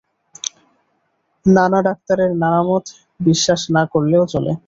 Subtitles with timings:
[1.45, 2.83] নানা ডাক্তারের নানা মত,
[3.19, 4.51] বিশ্বাস না করলেও চলে।